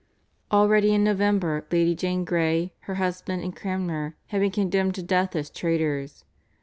Already 0.51 0.95
in 0.95 1.03
November 1.03 1.63
Lady 1.71 1.93
Jane 1.93 2.25
Grey, 2.25 2.73
her 2.79 2.95
husband 2.95 3.43
and 3.43 3.55
Cranmer 3.55 4.15
had 4.29 4.41
been 4.41 4.49
condemned 4.49 4.95
to 4.95 5.03
death 5.03 5.35
as 5.35 5.51
traitors. 5.51 6.23